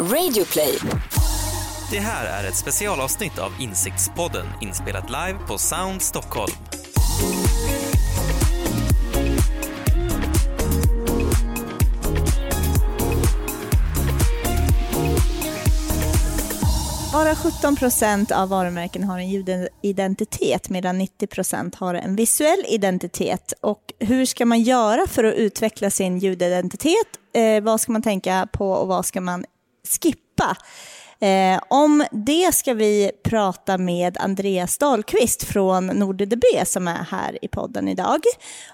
Radioplay. 0.00 0.78
Det 1.90 1.98
här 1.98 2.42
är 2.42 2.48
ett 2.48 2.56
specialavsnitt 2.56 3.38
av 3.38 3.52
Insiktspodden 3.60 4.46
inspelat 4.60 5.10
live 5.10 5.38
på 5.48 5.58
Sound 5.58 6.02
Stockholm. 6.02 6.52
Bara 17.12 17.34
17 17.34 17.76
procent 17.76 18.30
av 18.30 18.48
varumärken 18.48 19.04
har 19.04 19.18
en 19.18 19.28
ljudidentitet 19.28 20.68
medan 20.68 20.98
90 20.98 21.26
procent 21.26 21.74
har 21.74 21.94
en 21.94 22.16
visuell 22.16 22.64
identitet. 22.68 23.52
Och 23.60 23.92
hur 23.98 24.24
ska 24.24 24.46
man 24.46 24.62
göra 24.62 25.06
för 25.06 25.24
att 25.24 25.34
utveckla 25.34 25.90
sin 25.90 26.18
ljudidentitet? 26.18 27.08
Eh, 27.34 27.62
vad 27.62 27.80
ska 27.80 27.92
man 27.92 28.02
tänka 28.02 28.48
på 28.52 28.72
och 28.72 28.88
vad 28.88 29.06
ska 29.06 29.20
man 29.20 29.44
skippa? 30.02 30.56
Eh, 31.22 31.60
om 31.68 32.04
det 32.12 32.54
ska 32.54 32.74
vi 32.74 33.10
prata 33.24 33.78
med 33.78 34.16
Andreas 34.18 34.78
Dahlqvist 34.78 35.44
från 35.44 35.86
NordDB 35.86 36.42
som 36.66 36.88
är 36.88 37.06
här 37.10 37.38
i 37.44 37.48
podden 37.48 37.88
idag. 37.88 38.20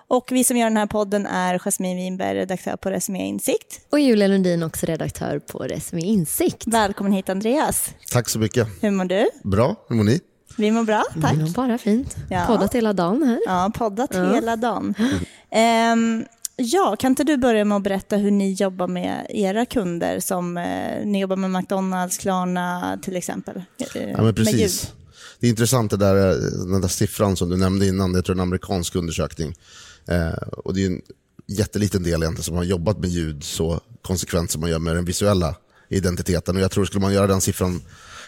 Och 0.08 0.28
vi 0.32 0.44
som 0.44 0.56
gör 0.56 0.66
den 0.66 0.76
här 0.76 0.86
podden 0.86 1.26
är 1.26 1.58
Jasmine 1.58 1.94
Winberg, 2.02 2.34
redaktör 2.38 2.76
på 2.76 2.90
Resumé 2.90 3.26
Insikt. 3.26 3.80
Och 3.90 4.00
Julia 4.00 4.28
Lundin, 4.28 4.62
också 4.62 4.86
redaktör 4.86 5.38
på 5.38 5.58
Resumé 5.58 6.02
Insikt. 6.02 6.62
Välkommen 6.66 7.12
hit 7.12 7.28
Andreas. 7.28 7.90
Tack 8.12 8.28
så 8.28 8.38
mycket. 8.38 8.68
Hur 8.80 8.90
mår 8.90 9.04
du? 9.04 9.28
Bra, 9.44 9.76
hur 9.88 9.96
mår 9.96 10.04
ni? 10.04 10.20
Vi 10.58 10.70
mår 10.70 10.82
bra, 10.84 11.04
tack. 11.22 11.32
Vi 11.34 11.42
mår 11.42 11.48
bara 11.50 11.78
fint. 11.78 12.16
Ja. 12.30 12.44
Poddat 12.46 12.74
hela 12.74 12.92
dagen 12.92 13.22
här. 13.22 13.38
Ja, 13.46 13.70
poddat 13.74 14.10
Ja. 14.14 14.34
hela 14.34 14.56
dagen. 14.56 14.94
Ehm, 15.50 16.24
ja, 16.56 16.96
kan 16.98 17.12
inte 17.12 17.24
du 17.24 17.36
börja 17.36 17.64
med 17.64 17.76
att 17.76 17.82
berätta 17.82 18.16
hur 18.16 18.30
ni 18.30 18.52
jobbar 18.52 18.86
med 18.88 19.26
era 19.28 19.66
kunder 19.66 20.20
som 20.20 20.56
eh, 20.56 21.06
ni 21.06 21.20
jobbar 21.20 21.36
med 21.36 21.50
McDonalds, 21.50 22.18
Klarna 22.18 22.98
till 23.02 23.16
exempel? 23.16 23.56
Eh, 23.94 24.10
Ja, 24.10 24.22
men 24.22 24.34
precis. 24.34 24.92
Det 25.40 25.46
är 25.46 25.50
intressant 25.50 25.90
det 25.90 25.96
där, 25.96 26.30
eh, 26.30 26.36
den 26.66 26.80
där 26.80 26.88
siffran 26.88 27.36
som 27.36 27.48
du 27.48 27.56
nämnde 27.56 27.86
innan, 27.86 28.12
det 28.12 28.28
är 28.28 28.32
en 28.32 28.40
amerikansk 28.40 28.94
undersökning. 28.96 29.54
Eh, 30.08 30.48
och 30.56 30.74
det 30.74 30.82
är 30.82 30.86
en 30.86 31.00
jätteliten 31.46 32.02
del 32.02 32.22
egentligen 32.22 32.44
som 32.44 32.56
har 32.56 32.64
jobbat 32.64 32.98
med 32.98 33.10
ljud 33.10 33.44
så 33.44 33.80
konsekvent 34.02 34.50
som 34.50 34.60
man 34.60 34.70
gör 34.70 34.78
med 34.78 34.96
den 34.96 35.04
visuella 35.04 35.56
identiteten. 35.88 36.56
Och 36.56 36.62
jag 36.62 36.70
tror 36.70 36.84
skulle 36.84 37.00
man 37.02 37.12
göra 37.12 37.26
den 37.26 37.40
siffran, 37.40 37.82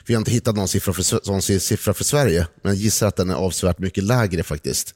vi 0.07 0.15
har 0.15 0.19
inte 0.19 0.31
hittat 0.31 0.57
någon 0.57 0.69
siffra 0.69 0.93
för, 0.93 1.03
sån 1.03 1.43
siffra 1.43 1.95
för 1.95 2.05
Sverige, 2.05 2.47
men 2.63 2.73
jag 2.73 2.83
gissar 2.83 3.07
att 3.07 3.17
den 3.17 3.31
är 3.31 3.35
avsevärt 3.35 3.79
mycket 3.79 4.05
lägre 4.05 4.43
faktiskt. 4.43 4.95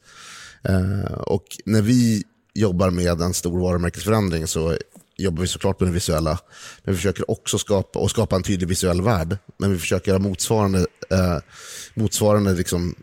Eh, 0.62 1.12
och 1.12 1.44
när 1.64 1.82
vi 1.82 2.24
jobbar 2.54 2.90
med 2.90 3.20
en 3.20 3.34
stor 3.34 3.60
varumärkesförändring 3.60 4.46
så 4.46 4.76
jobbar 5.16 5.40
vi 5.40 5.48
såklart 5.48 5.80
med 5.80 5.88
det 5.88 5.92
visuella. 5.92 6.38
Men 6.82 6.94
vi 6.94 6.96
försöker 6.96 7.30
också 7.30 7.58
skapa, 7.58 7.98
och 7.98 8.10
skapa 8.10 8.36
en 8.36 8.42
tydlig 8.42 8.68
visuell 8.68 9.02
värld. 9.02 9.38
Men 9.58 9.72
vi 9.72 9.78
försöker 9.78 10.10
göra 10.10 10.18
motsvarande, 10.18 10.86
eh, 11.10 11.38
motsvarande 11.94 12.54
liksom 12.54 12.94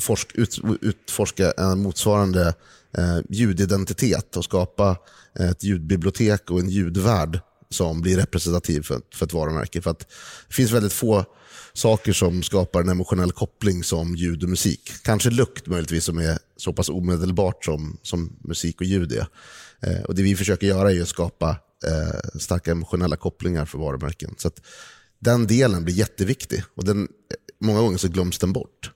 forsk, 0.00 0.30
ut, 0.34 0.60
utforska 0.80 1.50
en 1.50 1.82
motsvarande 1.82 2.54
eh, 2.98 3.18
ljudidentitet 3.28 4.36
och 4.36 4.44
skapa 4.44 4.96
ett 5.38 5.64
ljudbibliotek 5.64 6.50
och 6.50 6.60
en 6.60 6.68
ljudvärld 6.68 7.40
som 7.70 8.00
blir 8.00 8.16
representativ 8.16 8.82
för, 8.82 9.00
för 9.14 9.26
ett 9.26 9.32
varumärke. 9.32 9.82
För 9.82 9.90
att 9.90 9.98
det 10.48 10.54
finns 10.54 10.70
väldigt 10.70 10.92
få 10.92 11.24
saker 11.76 12.12
som 12.12 12.42
skapar 12.42 12.80
en 12.80 12.88
emotionell 12.88 13.32
koppling 13.32 13.84
som 13.84 14.16
ljud 14.16 14.42
och 14.42 14.48
musik. 14.48 14.90
Kanske 15.02 15.30
lukt 15.30 15.66
möjligtvis 15.66 16.04
som 16.04 16.18
är 16.18 16.38
så 16.56 16.72
pass 16.72 16.88
omedelbart 16.88 17.64
som, 17.64 17.98
som 18.02 18.36
musik 18.40 18.80
och 18.80 18.86
ljud 18.86 19.12
är. 19.12 19.26
Eh, 19.80 20.02
och 20.02 20.14
Det 20.14 20.22
vi 20.22 20.36
försöker 20.36 20.66
göra 20.66 20.92
är 20.92 21.02
att 21.02 21.08
skapa 21.08 21.56
eh, 21.86 22.38
starka 22.40 22.70
emotionella 22.70 23.16
kopplingar 23.16 23.64
för 23.64 23.78
varumärken. 23.78 24.34
Så 24.38 24.50
den 25.18 25.46
delen 25.46 25.84
blir 25.84 25.94
jätteviktig 25.94 26.64
och 26.74 26.84
den, 26.84 27.08
många 27.60 27.80
gånger 27.80 27.98
så 27.98 28.08
glöms 28.08 28.38
den 28.38 28.52
bort. 28.52 28.90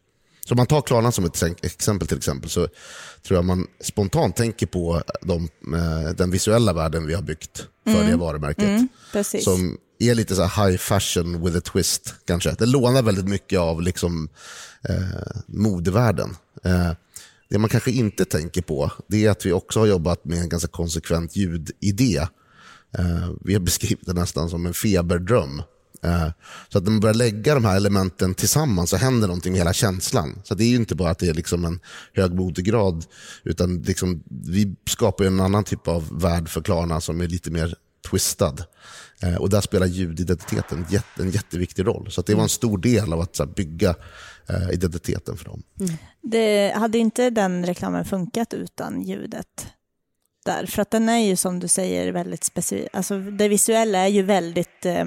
Så 0.46 0.54
om 0.54 0.56
man 0.56 0.66
tar 0.66 0.80
Klarna 0.80 1.12
som 1.12 1.24
ett 1.24 1.42
exempel 1.62 2.08
till 2.08 2.16
exempel 2.16 2.50
så 2.50 2.68
tror 3.22 3.38
jag 3.38 3.44
man 3.44 3.66
spontant 3.80 4.36
tänker 4.36 4.66
på 4.66 5.02
de, 5.22 5.48
eh, 5.74 6.10
den 6.16 6.30
visuella 6.30 6.72
världen 6.72 7.06
vi 7.06 7.14
har 7.14 7.22
byggt 7.22 7.66
för 7.84 8.04
det 8.04 8.16
varumärket. 8.16 8.64
Mm. 8.64 8.88
Som 9.24 9.78
är 9.98 10.14
lite 10.14 10.34
så 10.34 10.42
här 10.42 10.66
high 10.66 10.78
fashion 10.78 11.44
with 11.44 11.56
a 11.56 11.60
twist 11.60 12.14
kanske. 12.26 12.54
Det 12.58 12.66
lånar 12.66 13.02
väldigt 13.02 13.28
mycket 13.28 13.58
av 13.58 13.82
liksom, 13.82 14.28
eh, 14.88 15.40
modevärlden. 15.46 16.36
Eh, 16.64 16.92
det 17.48 17.58
man 17.58 17.70
kanske 17.70 17.90
inte 17.90 18.24
tänker 18.24 18.62
på 18.62 18.92
det 19.06 19.26
är 19.26 19.30
att 19.30 19.46
vi 19.46 19.52
också 19.52 19.80
har 19.80 19.86
jobbat 19.86 20.24
med 20.24 20.38
en 20.38 20.48
ganska 20.48 20.68
konsekvent 20.68 21.36
ljudidé. 21.36 22.16
Eh, 22.98 23.30
vi 23.40 23.52
har 23.52 23.60
beskrivit 23.60 24.06
det 24.06 24.12
nästan 24.12 24.50
som 24.50 24.66
en 24.66 24.74
feberdröm. 24.74 25.62
Eh, 26.02 26.28
så 26.68 26.78
att 26.78 26.84
när 26.84 26.90
man 26.90 27.00
börjar 27.00 27.14
lägga 27.14 27.54
de 27.54 27.64
här 27.64 27.76
elementen 27.76 28.34
tillsammans 28.34 28.90
så 28.90 28.96
händer 28.96 29.28
någonting 29.28 29.52
med 29.52 29.60
hela 29.60 29.72
känslan. 29.72 30.42
Så 30.44 30.54
det 30.54 30.64
är 30.64 30.68
ju 30.68 30.76
inte 30.76 30.94
bara 30.94 31.10
att 31.10 31.18
det 31.18 31.28
är 31.28 31.34
liksom 31.34 31.64
en 31.64 31.80
hög 32.14 32.34
modegrad, 32.34 33.04
utan 33.44 33.82
liksom, 33.82 34.22
vi 34.46 34.76
skapar 34.90 35.24
ju 35.24 35.28
en 35.28 35.40
annan 35.40 35.64
typ 35.64 35.88
av 35.88 36.20
värld 36.20 36.48
för 36.48 36.60
Klarna 36.60 37.00
som 37.00 37.20
är 37.20 37.28
lite 37.28 37.50
mer 37.50 37.74
twistad. 38.10 38.56
Eh, 39.22 39.34
och 39.34 39.50
där 39.50 39.60
spelar 39.60 39.86
ljudidentiteten 39.86 40.86
jätte, 40.90 41.22
en 41.22 41.30
jätteviktig 41.30 41.86
roll. 41.86 42.10
Så 42.10 42.20
att 42.20 42.26
det 42.26 42.34
var 42.34 42.42
en 42.42 42.48
stor 42.48 42.78
del 42.78 43.12
av 43.12 43.20
att 43.20 43.38
här, 43.38 43.46
bygga 43.46 43.94
eh, 44.48 44.70
identiteten 44.72 45.36
för 45.36 45.44
dem. 45.44 45.62
Mm. 45.80 45.94
Det, 46.22 46.72
hade 46.76 46.98
inte 46.98 47.30
den 47.30 47.66
reklamen 47.66 48.04
funkat 48.04 48.54
utan 48.54 49.02
ljudet? 49.02 49.66
Där, 50.44 50.66
för 50.66 50.82
att 50.82 50.90
den 50.90 51.08
är 51.08 51.18
ju 51.18 51.36
som 51.36 51.60
du 51.60 51.68
säger 51.68 52.12
väldigt 52.12 52.44
specifik. 52.44 52.88
Alltså 52.92 53.18
det 53.18 53.48
visuella 53.48 53.98
är 53.98 54.08
ju 54.08 54.22
väldigt 54.22 54.86
eh, 54.86 55.04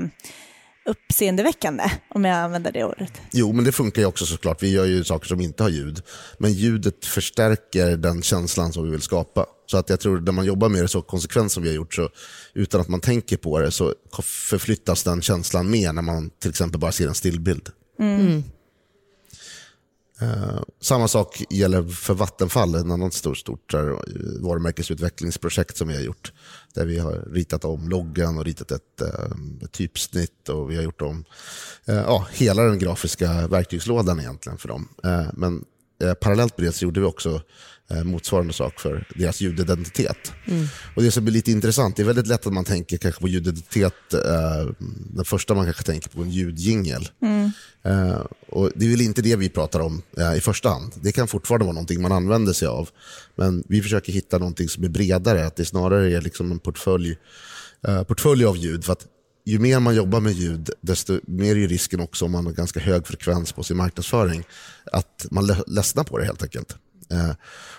uppseendeväckande 0.86 1.84
om 2.09 2.25
jag 2.25 2.36
använder 2.36 2.72
det 2.72 2.84
ordet. 2.84 3.22
Jo, 3.31 3.53
men 3.53 3.66
det 3.66 3.72
funkar 3.72 4.02
ju 4.02 4.06
också 4.06 4.25
såklart. 4.25 4.64
Vi 4.64 4.72
gör 4.72 4.86
ju 4.86 5.03
saker 5.03 5.28
som 5.28 5.42
inte 5.42 5.64
har 5.64 5.69
ljud. 5.69 6.02
Men 6.38 6.53
ljudet 6.53 7.06
förstärker 7.06 7.97
den 7.97 8.22
känslan 8.22 8.74
som 8.74 8.86
vi 8.86 8.91
vill 8.91 9.02
skapa. 9.02 9.46
Så 9.66 9.78
att 9.78 9.90
jag 9.90 10.00
tror 10.00 10.20
när 10.20 10.31
man 10.31 10.46
jobbar 10.46 10.70
med 10.70 10.84
det 10.84 10.88
så 10.88 11.02
konsekvent 11.02 11.52
som 11.52 11.64
vi 11.64 11.70
har 11.70 11.75
gjort, 11.75 11.94
så 11.94 12.09
utan 12.53 12.81
att 12.81 12.88
man 12.88 13.00
tänker 13.00 13.38
på 13.38 13.59
det, 13.59 13.72
så 13.72 13.94
förflyttas 14.24 15.03
den 15.03 15.22
känslan 15.22 15.70
mer 15.70 15.94
när 15.94 16.02
man 16.02 16.30
till 16.30 16.50
exempel 16.50 16.80
bara 16.80 16.91
ser 16.91 17.08
en 17.08 17.16
stillbild. 17.16 17.70
Eh, 20.22 20.62
samma 20.82 21.08
sak 21.08 21.44
gäller 21.50 21.84
för 21.84 22.14
Vattenfall, 22.14 22.76
en 22.76 22.92
annan 22.92 23.12
stort, 23.12 23.38
stort 23.38 23.74
eh, 23.74 23.82
varumärkesutvecklingsprojekt 24.40 25.78
som 25.78 25.88
vi 25.88 25.96
har 25.96 26.02
gjort. 26.02 26.34
Där 26.74 26.86
vi 26.86 27.00
har 27.00 27.28
ritat 27.32 27.66
om 27.66 27.90
loggan 27.90 28.38
och 28.38 28.46
ritat 28.46 28.72
ett, 28.72 29.02
eh, 29.02 29.32
ett 29.64 29.72
typsnitt 29.72 30.50
och 30.50 30.72
vi 30.72 30.76
har 30.76 30.84
gjort 30.84 31.02
om 31.02 31.26
eh, 31.86 31.96
ja, 31.96 32.28
hela 32.32 32.64
den 32.64 32.80
grafiska 32.80 33.48
verktygslådan 33.48 34.20
egentligen 34.20 34.58
för 34.58 34.68
dem. 34.68 34.88
Eh, 35.04 35.26
men 35.34 35.66
eh, 36.02 36.14
parallellt 36.14 36.58
med 36.58 36.68
det 36.68 36.72
så 36.72 36.86
gjorde 36.86 37.00
vi 37.00 37.06
också 37.06 37.42
eh, 37.92 38.04
motsvarande 38.04 38.54
sak 38.54 38.80
för 38.80 39.08
deras 39.16 39.42
ljudidentitet. 39.42 40.32
Och 40.96 41.04
Det 41.04 41.12
som 41.12 41.28
är 41.28 41.32
lite 41.32 41.52
intressant, 41.52 41.96
det 41.96 42.04
är 42.04 42.06
väldigt 42.06 42.28
lätt 42.28 42.48
att 42.48 42.54
man 42.54 42.66
tänker 42.66 42.98
kanske 42.98 43.22
på 43.22 43.28
ljudidentitet, 43.28 44.14
eh, 44.14 44.74
den 45.14 45.26
första 45.26 45.54
man 45.54 45.66
kanske 45.66 45.84
tänker 45.84 46.10
på 46.10 46.22
en 46.22 46.30
ljudjingel. 46.30 47.10
Eh, 47.84 48.22
och 48.50 48.72
det 48.76 48.86
är 48.86 48.90
väl 48.90 49.02
inte 49.02 49.22
det 49.22 49.36
vi 49.36 49.50
pratar 49.50 49.80
om 49.80 50.02
eh, 50.18 50.38
i 50.38 50.42
första 50.42 50.70
hand. 50.70 50.94
Det 51.02 51.12
kan 51.12 51.28
fortfarande 51.28 51.66
vara 51.66 51.74
någonting 51.74 52.02
man 52.02 52.12
använder 52.12 52.54
sig 52.54 52.68
av. 52.68 52.90
Men 53.36 53.64
vi 53.68 53.82
försöker 53.82 54.14
hitta 54.14 54.38
någonting 54.38 54.70
som 54.70 54.84
är 54.84 54.90
bredare, 54.90 55.46
att 55.46 55.56
det 55.56 55.66
snarare 55.66 56.14
är 56.18 56.22
liksom 56.22 56.52
en 56.52 56.60
portfölj, 56.60 57.18
eh, 57.88 58.04
portfölj 58.04 58.46
av 58.46 58.58
ljud. 58.58 58.86
För 58.86 58.94
att 58.94 59.06
ju 59.46 59.59
mer 59.59 59.79
man 59.79 59.96
jobbar 59.96 60.19
med 60.19 60.34
ljud, 60.34 60.69
desto 60.81 61.19
mer 61.28 61.56
är 61.56 61.68
risken 61.68 62.00
också 62.00 62.25
om 62.25 62.31
man 62.31 62.46
har 62.46 62.53
ganska 62.53 62.79
hög 62.79 63.07
frekvens 63.07 63.52
på 63.52 63.63
sin 63.63 63.78
marknadsföring, 63.78 64.44
att 64.91 65.25
man 65.31 65.47
ledsnar 65.68 66.03
på 66.03 66.18
det 66.18 66.25
helt 66.25 66.44
enkelt. 66.44 66.75
Eh, 67.12 67.31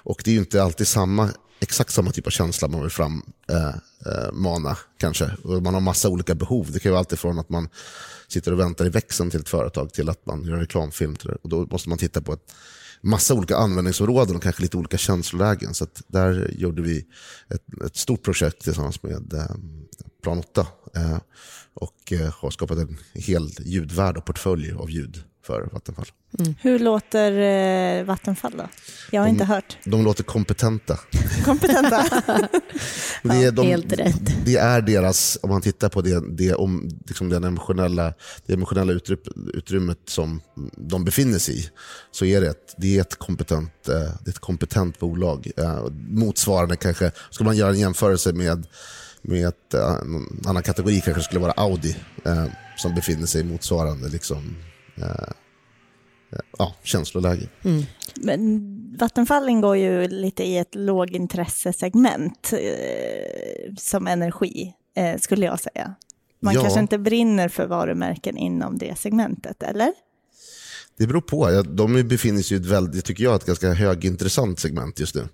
och 0.02 0.22
det 0.24 0.30
är 0.30 0.32
ju 0.32 0.40
inte 0.40 0.62
alltid 0.62 0.86
samma, 0.86 1.30
exakt 1.60 1.92
samma 1.92 2.10
typ 2.10 2.26
av 2.26 2.30
känsla 2.30 2.68
man 2.68 2.80
vill 2.80 2.90
frammana 2.90 4.70
eh, 4.70 4.72
eh 4.72 4.76
kanske. 4.98 5.30
Och 5.42 5.62
man 5.62 5.74
har 5.74 5.80
massa 5.80 6.08
olika 6.08 6.34
behov. 6.34 6.72
Det 6.72 6.78
kan 6.78 6.90
ju 6.90 6.92
vara 6.92 6.98
allt 6.98 7.12
ifrån 7.12 7.38
att 7.38 7.48
man 7.48 7.68
sitter 8.28 8.53
och 8.53 8.60
väntar 8.60 8.86
i 8.86 8.88
växeln 8.88 9.30
till 9.30 9.41
ett 9.41 9.48
företag 9.48 9.92
till 9.92 10.08
att 10.08 10.26
man 10.26 10.44
gör 10.44 10.54
en 10.54 10.60
reklamfilm. 10.60 11.16
Och 11.42 11.48
då 11.48 11.66
måste 11.70 11.88
man 11.88 11.98
titta 11.98 12.20
på 12.20 12.32
ett 12.32 12.53
massa 13.03 13.34
olika 13.34 13.57
användningsområden 13.57 14.37
och 14.37 14.43
kanske 14.43 14.63
lite 14.63 14.77
olika 14.77 14.99
känslolägen. 14.99 15.75
Så 15.75 15.84
att 15.84 16.03
där 16.07 16.51
gjorde 16.53 16.83
vi 16.83 17.07
ett, 17.54 17.84
ett 17.87 17.97
stort 17.97 18.22
projekt 18.22 18.63
tillsammans 18.63 19.03
med 19.03 19.33
eh, 19.33 19.57
Plan 20.22 20.39
8 20.39 20.66
eh, 20.97 21.19
och 21.75 22.13
eh, 22.13 22.34
har 22.34 22.51
skapat 22.51 22.78
en 22.78 22.99
hel 23.15 23.51
ljudvärld 23.60 24.16
och 24.16 24.25
portfölj 24.25 24.72
av 24.72 24.91
ljud 24.91 25.25
för 25.42 25.68
Vattenfall. 25.72 26.06
Hur 26.60 26.78
låter 26.78 27.33
eh, 28.00 28.04
Vattenfall 28.04 28.53
då? 28.56 28.68
Jag 29.10 29.21
har 29.22 29.28
inte 29.28 29.44
hört. 29.44 29.77
De 29.84 30.04
låter 30.04 30.24
kompetenta. 30.24 30.98
Kompetenta? 31.44 32.04
Det 33.22 33.44
är, 33.44 33.53
de, 33.53 33.66
helt 33.66 33.92
rätt. 33.92 34.44
det 34.44 34.56
är 34.56 34.80
deras, 34.80 35.39
om 35.42 35.50
man 35.50 35.60
tittar 35.60 35.89
på 35.89 36.00
det, 36.03 36.22
det, 36.36 36.54
om, 36.54 36.91
liksom 37.06 37.28
den 37.28 37.44
emotionella, 37.44 38.15
det 38.47 38.53
emotionella 38.53 38.92
utry- 38.92 39.50
utrymmet 39.54 39.98
som 40.06 40.41
de 40.77 41.04
befinner 41.04 41.39
sig 41.39 41.59
i, 41.59 41.68
så 42.10 42.24
är 42.24 42.41
det 42.41 42.48
ett, 42.48 42.74
det 42.77 42.97
är 42.97 43.00
ett, 43.00 43.18
kompetent, 43.18 43.89
eh, 43.89 43.94
det 43.94 44.27
är 44.27 44.30
ett 44.30 44.39
kompetent 44.39 44.98
bolag. 44.98 45.50
Eh, 45.56 45.84
Motsvarande 46.09 46.77
kanske, 46.77 47.10
skulle 47.30 47.47
man 47.47 47.56
göra 47.56 47.71
en 47.71 47.78
jämförelse 47.80 48.33
med, 48.33 48.66
med 49.22 49.48
ett, 49.48 49.74
eh, 49.74 49.92
en 49.94 50.42
annan 50.47 50.62
kategori 50.62 51.00
kanske 51.00 51.22
skulle 51.22 51.41
vara 51.41 51.53
Audi. 51.53 51.97
Eh, 52.24 52.44
som 52.77 52.94
befinner 52.94 53.27
sig 53.27 53.41
i 53.41 53.44
motsvarande 53.44 54.09
liksom, 54.09 54.56
ja, 56.59 56.74
känsloläge. 56.83 57.48
Men 58.16 58.68
Vattenfall 58.98 59.48
ingår 59.48 59.77
ju 59.77 60.09
lite 60.09 60.44
i 60.44 60.59
ett 60.59 60.74
lågintressesegment 60.74 62.53
eh, 62.53 63.74
som 63.78 64.06
energi, 64.06 64.74
eh, 64.97 65.21
skulle 65.21 65.47
jag 65.47 65.60
säga. 65.60 65.94
Man 66.41 66.54
Ja. 66.54 66.60
kanske 66.62 66.80
inte 66.80 66.98
brinner 66.98 67.48
för 67.48 67.66
varumärken 67.66 68.36
inom 68.36 68.78
det 68.78 68.98
segmentet, 68.98 69.62
eller? 69.62 69.92
Det 70.97 71.06
beror 71.06 71.21
på. 71.21 71.62
De 71.62 72.09
befinner 72.09 72.42
sig 72.42 72.56
i 72.56 72.60
ett 72.60 72.66
väldigt, 72.66 73.04
tycker 73.04 73.24
jag, 73.24 73.34
ett 73.34 73.44
ganska 73.47 73.72
högintressant 73.72 74.59
segment 74.59 75.00
just 75.00 75.15
nu. 75.15 75.28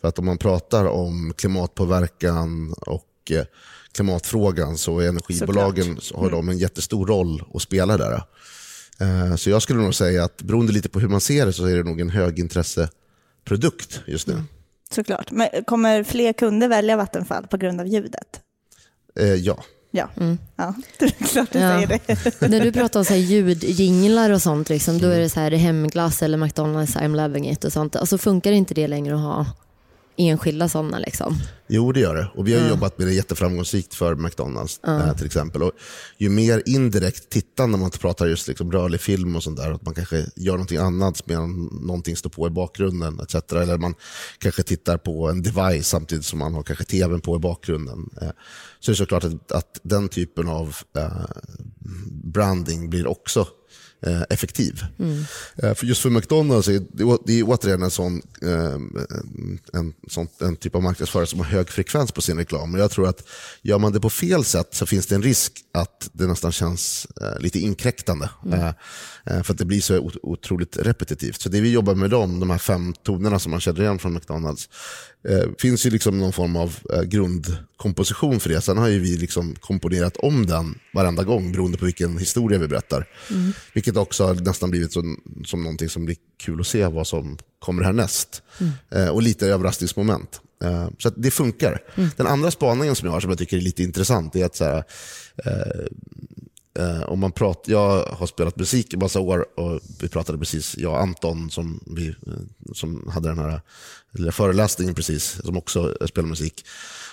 För 0.00 0.08
att 0.08 0.18
om 0.18 0.26
man 0.26 0.38
pratar 0.38 0.84
om 0.84 1.32
klimatpåverkan 1.36 2.72
och 2.72 3.30
eh, 3.30 3.44
klimatfrågan 3.92 4.78
så 4.78 4.98
är 5.00 5.08
energibolagen 5.08 6.00
så 6.00 6.16
har 6.16 6.30
de 6.30 6.48
en 6.48 6.58
jättestor 6.58 7.06
roll 7.06 7.42
att 7.54 7.62
spela 7.62 7.96
där. 7.96 8.22
Eh, 9.00 9.36
Så 9.36 9.50
jag 9.50 9.62
skulle 9.62 9.82
nog 9.82 9.94
säga 9.94 10.24
att 10.24 10.42
beroende 10.42 10.72
lite 10.72 10.88
på 10.88 11.00
hur 11.00 11.08
man 11.08 11.20
ser 11.20 11.46
det 11.46 11.52
så 11.52 11.64
är 11.66 11.76
det 11.76 11.82
nog 11.82 12.00
en 12.00 12.10
högintresseprodukt 12.10 14.00
just 14.06 14.26
nu. 14.26 14.42
Såklart. 14.94 15.30
Men 15.30 15.48
kommer 15.66 16.04
fler 16.04 16.32
kunder 16.32 16.68
välja 16.68 16.96
Vattenfall 16.96 17.46
på 17.46 17.56
grund 17.56 17.80
av 17.80 17.86
ljudet? 17.86 18.40
Eh, 19.20 19.34
Ja. 19.34 19.64
Ja, 19.90 20.08
ja. 20.56 20.74
det 20.98 21.04
är 21.04 21.24
klart 21.26 21.52
du 21.52 21.58
Ja. 21.58 21.74
säger 21.76 21.86
det. 21.86 22.40
När 22.48 22.60
du 22.60 22.72
pratar 22.72 23.00
om 23.00 23.04
så 23.04 23.12
här 23.12 23.20
ljudjinglar 23.20 24.30
och 24.30 24.42
sånt, 24.42 24.68
liksom, 24.68 24.98
då 24.98 25.06
är 25.08 25.20
det 25.20 25.30
så 25.30 25.40
här 25.40 25.50
hemglass 25.50 26.22
eller 26.22 26.38
McDonalds 26.38 26.96
I'm 26.96 27.16
loving 27.16 27.50
it 27.50 27.64
och 27.64 27.72
sånt. 27.72 27.96
Alltså 27.96 28.18
funkar 28.18 28.52
inte 28.52 28.74
det 28.74 28.88
längre 28.88 29.14
att 29.14 29.20
ha 29.20 29.46
enskilda 30.18 30.68
sådana? 30.68 30.98
Liksom? 30.98 31.38
Jo, 31.68 31.92
det 31.92 32.00
gör 32.00 32.14
det. 32.14 32.30
Och 32.34 32.48
vi 32.48 32.60
har 32.60 32.68
jobbat 32.68 32.98
med 32.98 33.06
det 33.06 33.14
jätteframgångsrikt 33.14 33.94
för 33.94 34.14
McDonalds 34.14 34.80
eh, 34.86 35.16
till 35.16 35.26
exempel. 35.26 35.62
Och 35.62 35.72
ju 36.18 36.28
mer 36.28 36.62
indirekt 36.66 37.30
tittande, 37.30 37.78
man 37.78 37.90
pratar 37.90 38.26
just 38.26 38.48
liksom 38.48 38.72
rörlig 38.72 39.00
film 39.00 39.36
och 39.36 39.42
sånt 39.42 39.56
där, 39.56 39.70
att 39.72 39.82
man 39.82 39.94
kanske 39.94 40.26
gör 40.36 40.52
någonting 40.52 40.78
annat 40.78 41.26
medan 41.26 41.64
någonting 41.82 42.16
står 42.16 42.30
på 42.30 42.46
i 42.46 42.50
bakgrunden 42.50 43.20
etc. 43.20 43.52
Eller 43.52 43.78
man 43.78 43.94
kanske 44.38 44.62
tittar 44.62 44.98
på 44.98 45.28
en 45.28 45.42
device 45.42 45.88
samtidigt 45.88 46.24
som 46.24 46.38
man 46.38 46.54
har 46.54 46.62
kanske 46.62 46.84
tvn 46.84 47.20
på 47.20 47.36
i 47.36 47.38
bakgrunden. 47.38 48.10
Eh, 48.20 48.30
så 48.80 48.90
är 48.90 48.92
det 48.92 48.96
såklart 48.96 49.24
att, 49.24 49.52
att 49.52 49.80
den 49.82 50.08
typen 50.08 50.48
av 50.48 50.76
eh, 50.96 51.26
branding 52.24 52.90
blir 52.90 53.06
också 53.06 53.46
effektiv. 54.30 54.82
Eh, 55.56 55.74
för 55.74 55.86
just 55.86 56.00
för 56.02 56.10
McDonalds 56.10 56.68
är 56.68 56.82
det, 57.26 57.32
är 57.38 57.42
återigen 57.48 57.82
en 57.82 57.90
sån, 57.90 58.22
eh, 58.42 58.74
en, 59.72 59.92
sån, 60.08 60.28
en 60.40 60.56
typ 60.56 60.74
av 60.74 60.82
marknadsförare 60.82 61.26
som 61.26 61.38
har 61.38 61.46
hög 61.46 61.68
frekvens 61.70 62.12
på 62.12 62.22
sin 62.22 62.36
reklam. 62.38 62.74
Och 62.74 62.80
jag 62.80 62.90
tror 62.90 63.08
att 63.08 63.28
gör 63.62 63.78
man 63.78 63.92
det 63.92 64.00
på 64.00 64.10
fel 64.10 64.44
sätt 64.44 64.68
så 64.74 64.86
finns 64.86 65.06
det 65.06 65.14
en 65.14 65.22
risk 65.22 65.52
att 65.74 66.10
det 66.12 66.26
nästan 66.26 66.52
känns 66.52 67.06
eh, 67.20 67.40
lite 67.40 67.58
inkräktande. 67.58 68.30
Eh, 68.52 68.66
eh, 69.36 69.42
för 69.42 69.52
att 69.52 69.58
det 69.58 69.64
blir 69.64 69.80
så 69.80 69.98
ot- 69.98 70.16
otroligt 70.22 70.76
repetitivt. 70.76 71.40
Så 71.40 71.48
det 71.48 71.60
vi 71.60 71.72
jobbar 71.72 71.94
med 71.94 72.10
dem, 72.10 72.40
de 72.40 72.50
här 72.50 72.58
fem 72.58 72.94
tonerna 73.04 73.38
som 73.38 73.50
man 73.50 73.60
känner 73.60 73.80
igen 73.80 73.98
från 73.98 74.14
McDonalds, 74.14 74.68
eh, 75.28 75.44
finns 75.58 75.86
ju 75.86 75.90
liksom 75.90 76.18
någon 76.18 76.32
form 76.32 76.56
av 76.56 76.76
eh, 76.94 77.02
grundkomposition 77.02 78.40
för 78.40 78.48
det. 78.48 78.60
Sen 78.60 78.78
har 78.78 78.88
ju 78.88 78.98
vi 78.98 79.16
liksom 79.16 79.54
komponerat 79.54 80.16
om 80.16 80.46
den 80.46 80.74
varenda 80.94 81.24
gång 81.24 81.52
beroende 81.52 81.78
på 81.78 81.84
vilken 81.84 82.18
historia 82.18 82.58
vi 82.58 82.68
berättar. 82.68 83.06
Vilket 83.88 84.02
också 84.02 84.24
har 84.24 84.34
nästan 84.34 84.70
blivit 84.70 84.92
som, 84.92 85.20
som 85.44 85.62
någonting 85.62 85.88
som 85.88 86.04
blir 86.04 86.16
kul 86.38 86.60
att 86.60 86.66
se 86.66 86.86
vad 86.86 87.06
som 87.06 87.38
kommer 87.58 87.82
härnäst. 87.82 88.42
Eh, 88.90 89.08
och 89.08 89.22
lite 89.22 89.46
överraskningsmoment. 89.46 90.40
Eh, 90.64 90.88
så 90.98 91.10
det 91.10 91.30
funkar. 91.30 91.82
Den 92.16 92.26
andra 92.26 92.50
spaningen 92.50 92.96
som 92.96 93.06
jag 93.06 93.12
har 93.12 93.20
som 93.20 93.30
jag 93.30 93.38
tycker 93.38 93.56
är 93.56 93.60
lite 93.60 93.82
intressant 93.82 94.36
är 94.36 94.44
att 94.44 94.56
så 94.56 94.64
här, 94.64 94.84
Eh, 95.44 95.86
om 97.06 97.18
man 97.18 97.32
pratar, 97.32 97.72
jag 97.72 98.04
har 98.04 98.26
spelat 98.26 98.56
musik 98.56 98.94
i 98.94 98.96
massa 98.96 99.20
år 99.20 99.58
och 99.58 99.80
vi 100.00 100.08
pratade 100.08 100.38
precis, 100.38 100.78
jag 100.78 100.92
och 100.92 101.00
Anton 101.00 101.50
som, 101.50 101.80
vi, 101.86 102.08
eh, 102.08 102.72
som 102.74 103.10
hade 103.12 103.28
den 103.28 103.38
här 103.38 103.60
lilla 104.12 104.32
föreläsningen 104.32 104.94
precis, 104.94 105.40
som 105.44 105.56
också 105.56 105.96
eh, 106.00 106.06
spelar 106.06 106.28
musik. 106.28 106.64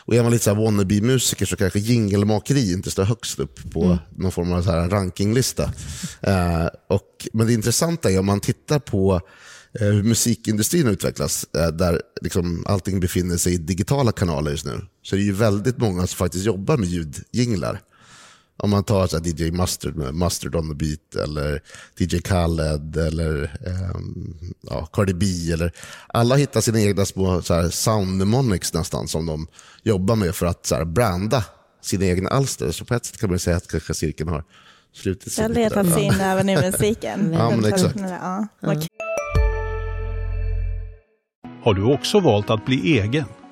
Och 0.05 0.15
är 0.15 0.23
man 0.23 0.31
lite 0.31 0.53
wannabe-musiker 0.53 1.45
så 1.45 1.55
kanske 1.55 1.79
jingelmakeri 1.79 2.73
inte 2.73 2.91
står 2.91 3.03
högst 3.03 3.39
upp 3.39 3.71
på 3.71 3.97
någon 4.15 4.31
form 4.31 4.51
av 4.51 4.61
så 4.61 4.71
här 4.71 4.89
rankinglista. 4.89 5.73
Eh, 6.21 6.65
och, 6.89 7.27
men 7.33 7.47
det 7.47 7.53
intressanta 7.53 8.11
är 8.11 8.19
om 8.19 8.25
man 8.25 8.39
tittar 8.39 8.79
på 8.79 9.21
eh, 9.79 9.87
hur 9.87 10.03
musikindustrin 10.03 10.87
utvecklas, 10.87 11.45
eh, 11.57 11.67
där 11.67 12.01
liksom 12.21 12.65
allting 12.67 12.99
befinner 12.99 13.37
sig 13.37 13.53
i 13.53 13.57
digitala 13.57 14.11
kanaler 14.11 14.51
just 14.51 14.65
nu, 14.65 14.81
så 15.01 15.15
är 15.15 15.17
det 15.17 15.25
ju 15.25 15.33
väldigt 15.33 15.77
många 15.77 16.07
som 16.07 16.17
faktiskt 16.17 16.45
jobbar 16.45 16.77
med 16.77 16.89
ljudjinglar. 16.89 17.81
Om 18.57 18.69
man 18.69 18.83
tar 18.83 19.07
så 19.07 19.17
här 19.17 19.25
DJ 19.25 19.51
Mustard 19.51 19.95
med 19.95 20.13
Mustard 20.15 20.55
on 20.55 20.69
the 20.69 20.75
beat 20.75 21.27
eller 21.27 21.61
DJ 21.97 22.19
Khaled 22.19 22.97
eller 22.97 23.43
ehm, 23.67 24.37
ja, 24.61 24.85
Cardi 24.85 25.13
B. 25.13 25.25
Eller, 25.53 25.71
alla 26.07 26.35
hittar 26.35 26.61
sina 26.61 26.81
egna 26.81 27.05
små 27.05 27.41
så 27.41 27.53
här, 27.53 27.69
sound 27.69 28.07
mnemonics 28.15 28.73
nästan 28.73 29.07
som 29.07 29.25
de 29.25 29.47
jobbar 29.83 30.15
med 30.15 30.35
för 30.35 30.45
att 30.45 30.65
så 30.65 30.75
här, 30.75 30.85
branda 30.85 31.43
sina 31.81 32.05
egna 32.05 32.29
alster. 32.29 32.71
Så 32.71 32.85
på 32.85 32.93
ett 32.93 33.05
sätt 33.05 33.17
kan 33.17 33.29
man 33.29 33.35
ju 33.35 33.39
säga 33.39 33.57
att 33.57 33.67
kanske 33.67 33.93
cirkeln 33.93 34.29
har 34.29 34.43
slutit 34.93 35.35
Det 35.35 35.41
har 35.41 35.49
lite 35.49 35.61
där. 35.61 35.69
letat 35.69 35.93
sig 35.93 36.03
in 36.03 36.13
även 36.13 36.49
i 36.49 36.55
musiken. 36.55 37.33
Ja, 37.37 37.49
men 37.49 37.65
exakt. 37.65 37.95
Ja. 37.99 38.47
Vad 38.61 38.87
Har 41.63 41.73
du 41.73 41.83
också 41.83 42.19
valt 42.19 42.49
att 42.49 42.65
bli 42.65 42.99
egen? 42.99 43.25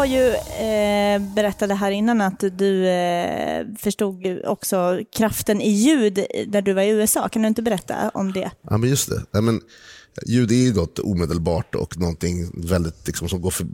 Har 0.00 0.06
ju 0.06 0.28
eh, 0.28 1.20
det 1.68 1.74
här 1.74 1.90
innan 1.90 2.20
att 2.20 2.44
du 2.52 2.88
eh, 2.88 3.66
förstod 3.78 4.26
också 4.44 5.00
kraften 5.16 5.60
i 5.60 5.70
ljud 5.70 6.26
när 6.46 6.62
du 6.62 6.72
var 6.72 6.82
i 6.82 6.88
USA. 6.88 7.28
Kan 7.28 7.42
du 7.42 7.48
inte 7.48 7.62
berätta 7.62 8.10
om 8.14 8.32
det? 8.32 8.50
Ja, 8.70 8.76
men 8.76 8.90
just 8.90 9.08
det. 9.08 9.22
Ja, 9.30 9.40
men, 9.40 9.60
ljud 10.26 10.50
är 10.50 10.54
ju 10.54 10.74
något 10.74 10.98
omedelbart 10.98 11.74
och 11.74 11.98
någonting 11.98 12.50
väldigt, 12.54 13.06
liksom, 13.06 13.28
som 13.28 13.40
går 13.40 13.50
för, 13.50 13.66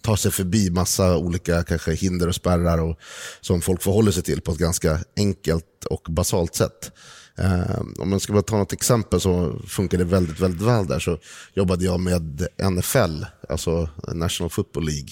tar 0.00 0.16
sig 0.16 0.30
förbi 0.30 0.70
massa 0.70 1.16
olika 1.16 1.62
kanske 1.62 1.94
hinder 1.94 2.28
och 2.28 2.34
spärrar 2.34 2.78
och, 2.78 2.98
som 3.40 3.60
folk 3.60 3.82
förhåller 3.82 4.12
sig 4.12 4.22
till 4.22 4.40
på 4.40 4.52
ett 4.52 4.58
ganska 4.58 4.98
enkelt 5.16 5.84
och 5.90 6.06
basalt 6.10 6.54
sätt. 6.54 6.92
Eh, 7.38 7.80
om 7.98 8.10
man 8.10 8.20
ska 8.20 8.32
bara 8.32 8.42
ta 8.42 8.56
något 8.56 8.72
exempel 8.72 9.20
så 9.20 9.60
funkar 9.66 9.98
det 9.98 10.04
väldigt, 10.04 10.40
väldigt 10.40 10.62
väl 10.62 10.86
där. 10.86 10.98
Så 10.98 11.18
jobbade 11.54 11.84
jag 11.84 12.00
med 12.00 12.48
NFL, 12.70 13.24
alltså 13.48 13.88
National 14.12 14.50
Football 14.50 14.84
League, 14.84 15.08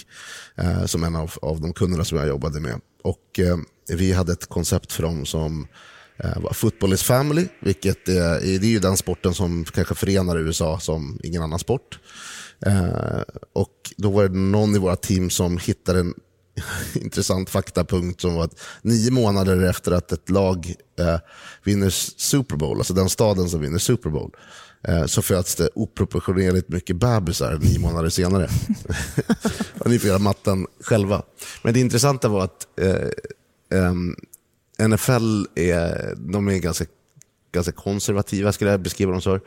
eh, 0.56 0.84
som 0.86 1.04
en 1.04 1.16
av, 1.16 1.32
av 1.42 1.60
de 1.60 1.72
kunderna 1.72 2.04
som 2.04 2.18
jag 2.18 2.28
jobbade 2.28 2.60
med. 2.60 2.80
Och 3.02 3.38
eh, 3.38 3.56
Vi 3.96 4.12
hade 4.12 4.32
ett 4.32 4.46
koncept 4.46 4.92
för 4.92 5.02
dem 5.02 5.26
som 5.26 5.66
eh, 6.16 6.40
var 6.40 6.52
Football 6.52 6.92
is 6.92 7.02
family, 7.02 7.48
vilket 7.60 8.08
är, 8.08 8.40
det 8.40 8.66
är 8.66 8.70
ju 8.70 8.78
den 8.78 8.96
sporten 8.96 9.34
som 9.34 9.64
kanske 9.64 9.94
förenar 9.94 10.38
USA 10.38 10.80
som 10.80 11.20
ingen 11.22 11.42
annan 11.42 11.58
sport. 11.58 11.98
Eh, 12.66 13.22
och 13.52 13.92
då 13.96 14.10
var 14.10 14.28
det 14.28 14.38
någon 14.38 14.76
i 14.76 14.78
våra 14.78 14.96
team 14.96 15.30
som 15.30 15.58
hittade 15.58 16.00
en 16.00 16.14
intressant 16.94 17.50
faktapunkt 17.50 18.20
som 18.20 18.34
var 18.34 18.44
att 18.44 18.60
nio 18.82 19.10
månader 19.10 19.62
efter 19.62 19.92
att 19.92 20.12
ett 20.12 20.30
lag 20.30 20.74
eh, 20.98 21.18
vinner 21.64 21.90
Super 21.90 22.56
Bowl, 22.56 22.78
alltså 22.78 22.94
den 22.94 23.08
staden 23.08 23.48
som 23.48 23.60
vinner 23.60 23.78
Super 23.78 24.10
Bowl, 24.10 24.30
eh, 24.88 25.04
så 25.06 25.22
föds 25.22 25.54
det 25.54 25.68
oproportionerligt 25.74 26.68
mycket 26.68 26.96
bebisar 26.96 27.58
nio 27.58 27.78
månader 27.78 28.08
senare. 28.08 28.48
och 29.78 29.90
ni 29.90 29.98
får 29.98 30.08
göra 30.08 30.18
matten 30.18 30.66
själva. 30.80 31.22
Men 31.62 31.74
det 31.74 31.80
intressanta 31.80 32.28
var 32.28 32.44
att 32.44 32.66
eh, 32.80 33.92
NFL 34.88 35.44
är, 35.54 36.14
de 36.16 36.48
är 36.48 36.58
ganska, 36.58 36.84
ganska 37.52 37.72
konservativa, 37.72 38.52
skulle 38.52 38.70
jag 38.70 38.80
beskriva 38.80 39.12
dem 39.12 39.22
så. 39.22 39.40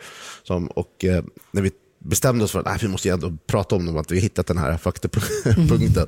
Som, 0.43 0.67
och 0.67 1.05
eh, 1.05 1.23
när 1.51 1.61
vi 1.61 1.71
bestämde 2.05 2.43
oss 2.43 2.51
för 2.51 2.59
att 2.59 2.65
nej, 2.65 2.77
vi 2.81 2.87
måste 2.87 3.09
ändå 3.09 3.37
prata 3.47 3.75
om 3.75 3.85
dem, 3.85 3.97
att 3.97 4.11
vi 4.11 4.19
hittat 4.19 4.47
den 4.47 4.57
här 4.57 4.77
faktapunkten, 4.77 6.07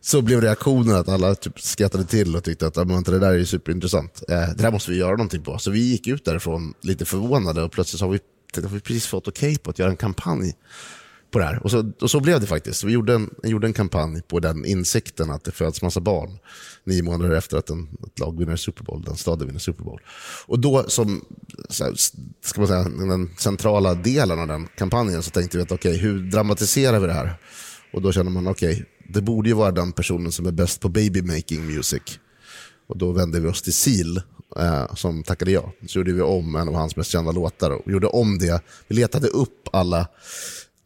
så 0.00 0.22
blev 0.22 0.40
reaktionen 0.40 0.96
att 0.96 1.08
alla 1.08 1.34
typ 1.34 1.60
skrattade 1.60 2.04
till 2.04 2.36
och 2.36 2.44
tyckte 2.44 2.66
att 2.66 2.76
"Ja, 2.76 2.84
men, 2.84 3.02
det 3.02 3.18
där 3.18 3.32
är 3.32 3.44
superintressant. 3.44 4.22
Eh, 4.28 4.34
det 4.36 4.62
där 4.62 4.70
måste 4.70 4.90
vi 4.90 4.96
göra 4.96 5.10
någonting 5.10 5.42
på. 5.42 5.58
Så 5.58 5.70
vi 5.70 5.80
gick 5.80 6.06
ut 6.06 6.24
därifrån 6.24 6.74
lite 6.80 7.04
förvånade 7.04 7.62
och 7.62 7.72
plötsligt 7.72 7.98
så 7.98 8.04
har 8.04 8.12
vi, 8.12 8.20
har 8.62 8.68
vi 8.68 8.80
precis 8.80 9.06
fått 9.06 9.28
okej 9.28 9.58
på 9.58 9.70
att 9.70 9.78
göra 9.78 9.90
en 9.90 9.96
kampanj 9.96 10.54
på 11.36 11.40
det 11.40 11.46
här. 11.46 11.62
Och 11.62 11.70
så, 11.70 11.92
och 12.00 12.10
så 12.10 12.20
blev 12.20 12.40
det 12.40 12.46
faktiskt. 12.46 12.84
Vi 12.84 12.92
gjorde 12.92 13.14
en, 13.14 13.30
gjorde 13.42 13.66
en 13.66 13.72
kampanj 13.72 14.22
på 14.22 14.40
den 14.40 14.64
insikten 14.64 15.30
att 15.30 15.44
det 15.44 15.52
föds 15.52 15.82
massa 15.82 16.00
barn 16.00 16.38
nio 16.84 17.02
månader 17.02 17.36
efter 17.36 17.56
att 17.56 17.70
en, 17.70 17.88
ett 18.06 18.18
lag 18.18 18.38
vinner 18.38 18.56
Super 18.56 18.84
Bowl, 18.84 19.02
den 19.02 19.16
staden 19.16 19.46
vinner 19.46 19.60
Super 19.60 19.84
Bowl. 19.84 20.00
Och 20.46 20.58
då 20.58 20.84
som 20.88 21.24
så 21.68 21.84
här, 21.84 21.94
ska 22.44 22.60
man 22.60 22.68
säga, 22.68 22.82
den 22.82 23.30
centrala 23.38 23.94
delen 23.94 24.38
av 24.38 24.46
den 24.46 24.68
kampanjen 24.76 25.22
så 25.22 25.30
tänkte 25.30 25.56
vi 25.56 25.62
att 25.62 25.72
okej, 25.72 25.90
okay, 25.90 26.02
hur 26.02 26.30
dramatiserar 26.30 27.00
vi 27.00 27.06
det 27.06 27.12
här? 27.12 27.34
Och 27.92 28.02
då 28.02 28.12
känner 28.12 28.30
man 28.30 28.48
okej, 28.48 28.72
okay, 28.72 28.84
det 29.08 29.20
borde 29.20 29.48
ju 29.48 29.54
vara 29.54 29.70
den 29.70 29.92
personen 29.92 30.32
som 30.32 30.46
är 30.46 30.52
bäst 30.52 30.80
på 30.80 30.88
baby 30.88 31.22
making 31.22 31.66
music. 31.66 32.02
Och 32.88 32.98
då 32.98 33.12
vände 33.12 33.40
vi 33.40 33.48
oss 33.48 33.62
till 33.62 33.74
Seal 33.74 34.22
eh, 34.56 34.94
som 34.94 35.22
tackade 35.22 35.50
ja. 35.50 35.72
Så 35.86 35.98
gjorde 35.98 36.12
vi 36.12 36.22
om 36.22 36.56
en 36.56 36.68
av 36.68 36.74
hans 36.74 36.96
mest 36.96 37.10
kända 37.10 37.32
låtar 37.32 37.70
och 37.70 37.92
gjorde 37.92 38.06
om 38.06 38.38
det. 38.38 38.62
Vi 38.88 38.96
letade 38.96 39.28
upp 39.28 39.68
alla, 39.72 40.08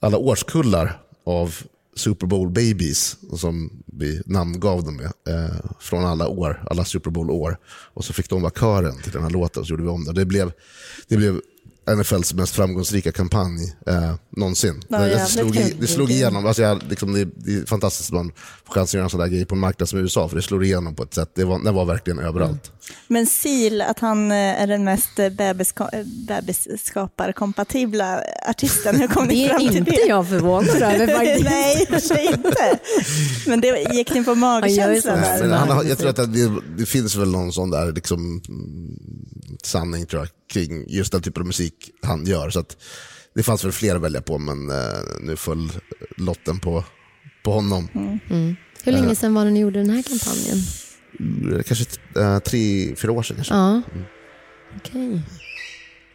alla 0.01 0.19
årskullar 0.19 1.03
av 1.25 1.55
Super 1.97 2.27
Bowl 2.27 2.49
Babies, 2.49 3.17
som 3.37 3.83
vi 3.87 4.23
namngav 4.27 4.85
dem 4.85 4.97
med, 4.97 5.07
eh, 5.07 5.57
från 5.81 6.05
alla 6.05 6.29
år, 6.29 6.65
alla 6.71 6.85
Super 6.85 7.11
Bowl-år. 7.11 7.59
Och 7.69 8.05
så 8.05 8.13
fick 8.13 8.31
de 8.31 8.43
vara 8.43 8.53
kören 8.53 9.03
till 9.03 9.13
den 9.13 9.23
här 9.23 9.31
låten, 9.31 9.61
och 9.61 9.67
så 9.67 9.73
gjorde 9.73 9.83
vi 9.83 9.89
om 9.89 10.05
det. 10.05 10.13
Det 10.13 10.25
blev, 10.25 10.53
det 11.09 11.17
blev 11.17 11.41
NFLs 11.97 12.35
mest 12.35 12.55
framgångsrika 12.55 13.13
kampanj 13.13 13.77
eh, 13.87 14.15
någonsin. 14.37 14.83
Ja, 14.89 14.99
det, 14.99 15.27
slog, 15.27 15.57
i, 15.57 15.77
det 15.81 15.87
slog 15.87 16.11
igenom. 16.11 16.47
Alltså 16.47 16.63
jag, 16.63 16.83
liksom, 16.89 17.13
det, 17.13 17.25
det, 17.25 17.55
är 17.55 17.67
fantastiskt 17.67 18.11
att 18.11 18.15
man 18.15 18.33
får 18.67 18.75
chansen 18.75 18.83
att 18.89 18.95
göra 18.95 19.05
en 19.05 19.11
sån 19.11 19.21
där 19.21 19.27
grej 19.27 19.45
på 19.45 19.55
en 19.55 19.61
marknad 19.61 19.89
som 19.89 19.99
USA, 19.99 20.29
för 20.29 20.37
det 20.37 20.43
slår 20.43 20.65
igenom 20.65 20.95
på 20.95 21.03
ett 21.03 21.15
sätt. 21.15 21.31
Det 21.35 21.45
var, 21.45 21.65
det 21.65 21.71
var 21.71 21.85
verkligen 21.85 22.19
överallt. 22.19 22.51
Mm. 22.51 22.77
Men 23.07 23.27
Sil, 23.41 23.77
att 23.83 23.99
han 23.99 24.33
eh, 24.33 24.63
är 24.63 24.67
den 24.67 24.85
mest 24.85 25.19
eh, 25.19 25.29
bebisskaparkompatibla 26.29 28.23
artisten, 28.49 29.01
hur 29.01 29.09
kom 29.09 29.27
ni 29.27 29.49
fram 29.49 29.59
till 29.59 29.69
det? 29.69 29.73
Det 29.73 29.91
är 29.91 29.95
inte 29.95 30.09
jag 30.09 30.29
förvånad 30.29 30.83
över 30.83 31.07
faktiskt. 31.17 31.45
Nej, 31.45 31.87
för 31.87 32.35
inte. 32.35 32.79
Men 33.47 33.61
det 33.61 33.95
gick 33.95 34.15
ni 34.15 34.25
på 34.25 34.35
magkänslan? 34.35 35.19
Ja, 35.51 35.85
jag 35.85 35.99
tror 35.99 36.11
att 36.11 36.17
det, 36.17 36.61
det, 36.79 36.87
finns 36.87 37.17
väl 37.17 37.31
någon 37.31 37.53
sån 37.53 37.71
där 37.71 37.93
liksom, 37.93 38.43
sanning 39.63 40.07
tror 40.07 40.23
jag, 40.23 40.29
kring 40.51 40.85
just 40.89 41.13
den 41.13 41.23
typen 41.23 41.41
av 41.41 41.47
musik 41.47 41.91
han 42.03 42.27
gör. 42.27 42.51
Så 42.51 42.65
det 43.35 43.43
fanns 43.43 43.65
väl 43.65 43.73
fler 43.73 43.97
att 43.97 44.03
välja 44.03 44.21
på, 44.21 44.39
men 44.39 44.71
eh, 44.71 44.77
nu 45.21 45.37
föll 45.37 45.73
lotten 46.17 46.61
på, 46.61 46.85
på 47.45 47.53
honom. 47.53 47.89
Mm. 47.95 48.19
Mm. 48.31 48.57
Hur 48.85 48.93
länge 48.93 49.15
sedan 49.15 49.35
var 49.35 49.45
det 49.45 49.51
ni 49.51 49.61
gjorde 49.61 49.79
den 49.79 49.91
här 49.91 50.03
kampanjen? 50.03 50.59
Mm, 51.21 51.63
kanske 51.63 51.85
tre, 52.45 52.95
fyra 52.97 53.13
år 53.13 53.23
sedan. 53.23 53.37
Kanske. 53.37 53.55
Ja. 53.55 53.69
Mm. 53.69 54.05
Okej. 54.77 55.09
Okay. 55.09 55.21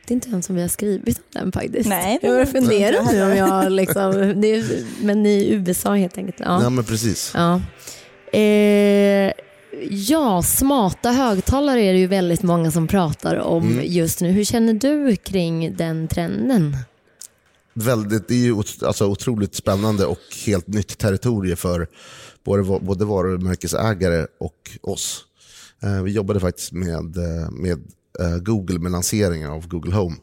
Det 0.08 0.12
är 0.12 0.15
inte 0.15 0.30
ens 0.30 0.46
som 0.46 0.56
vi 0.56 0.62
har 0.62 0.70
skrivit 0.70 1.18
om 1.18 1.24
den 1.32 1.51
faktiskt. 1.51 1.89
Nej, 1.89 2.20
jag 2.22 2.32
börjar 2.32 2.46
fundera 2.46 3.12
nu 3.12 3.24
om 3.24 3.38
jag 3.38 3.72
liksom, 3.72 4.12
är, 4.12 4.84
men 5.04 5.25
i 5.25 5.54
USA 5.54 5.94
helt 5.94 6.18
enkelt. 6.18 6.39
Ja, 6.39 6.63
ja 6.63 6.70
men 6.70 6.84
precis. 6.84 7.32
Ja. 7.36 7.62
Eh, 8.39 9.34
Ja, 9.89 10.41
smarta 10.41 11.12
högtalare 11.12 11.82
är 11.82 11.94
det 11.94 12.00
ju 12.00 12.08
väldigt 12.08 12.44
många 12.44 12.72
som 12.72 12.88
pratar 12.88 13.36
om 13.36 13.72
mm. 13.72 13.86
just 13.86 14.22
nu. 14.22 14.32
Hur 14.32 14.44
känner 14.44 14.74
du 14.74 15.15
kring 15.15 15.75
den 15.75 16.08
trenden? 16.08 16.77
Väldigt, 17.74 18.27
det 18.27 18.34
är 18.34 18.46
ju 18.46 18.55
alltså 18.82 19.08
otroligt 19.08 19.55
spännande 19.55 20.05
och 20.05 20.20
helt 20.46 20.67
nytt 20.67 20.98
territorium 20.98 21.58
för 21.58 21.88
både, 22.44 22.79
både 22.79 23.05
varumärkesägare 23.05 24.27
och 24.39 24.72
oss. 24.82 25.25
Eh, 25.84 26.03
vi 26.03 26.12
jobbade 26.12 26.39
faktiskt 26.39 26.72
med, 26.72 27.17
eh, 27.17 27.51
med 27.51 27.79
eh, 28.20 28.38
Google 28.38 28.79
med 28.79 28.91
lanseringen 28.91 29.51
av 29.51 29.67
Google 29.67 29.96
Home 29.96 30.15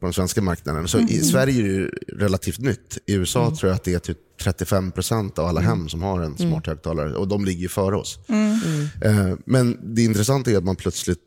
på 0.00 0.06
den 0.06 0.12
svenska 0.12 0.42
marknaden. 0.42 0.88
Så 0.88 0.98
mm. 0.98 1.10
I 1.10 1.18
Sverige 1.18 1.62
är 1.62 1.78
det 1.78 1.90
relativt 2.24 2.58
nytt. 2.58 2.98
I 3.06 3.14
USA 3.14 3.42
mm. 3.42 3.56
tror 3.56 3.70
jag 3.70 3.76
att 3.76 3.84
det 3.84 3.94
är 3.94 3.98
typ 3.98 4.18
35 4.42 4.92
procent 4.92 5.38
av 5.38 5.46
alla 5.46 5.60
mm. 5.60 5.70
hem 5.70 5.88
som 5.88 6.02
har 6.02 6.20
en 6.20 6.36
smart 6.36 6.42
mm. 6.42 6.62
högtalare 6.66 7.14
och 7.14 7.28
de 7.28 7.44
ligger 7.44 7.68
före 7.68 7.96
oss. 7.96 8.18
Mm. 8.28 8.58
Eh, 9.02 9.36
men 9.44 9.94
det 9.94 10.02
intressanta 10.02 10.50
är 10.50 10.56
att 10.56 10.64
man 10.64 10.76
plötsligt 10.76 11.18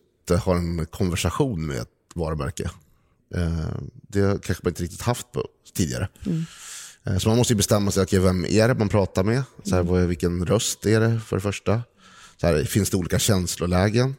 har 0.44 0.56
en 0.56 0.86
konversation 0.86 1.68
med 1.68 1.78
ett 1.78 1.88
varumärke. 2.16 2.70
Eh, 3.36 3.70
det 4.08 4.44
kanske 4.44 4.64
man 4.64 4.72
inte 4.72 4.84
riktigt 4.84 5.02
haft 5.02 5.32
på 5.32 5.46
tidigare. 5.74 6.08
Mm. 6.26 6.46
Eh, 7.04 7.18
så 7.18 7.30
man 7.30 7.38
måste 7.38 7.56
bestämma 7.56 7.92
sig, 7.92 8.04
okay, 8.04 8.20
vem 8.20 8.46
är 8.46 8.68
det 8.68 8.74
man 8.74 8.90
pratar 8.90 9.24
med? 9.24 9.44
Så 9.64 9.76
här, 9.76 10.06
vilken 10.06 10.46
röst 10.46 10.86
är 10.86 11.00
det 11.00 11.20
för 11.20 11.36
det 11.36 11.42
första? 11.42 11.82
Så 12.38 12.48
här, 12.48 12.64
finns 12.64 12.90
det 12.90 12.98
olika 12.98 13.20
känslolägen? 13.20 14.16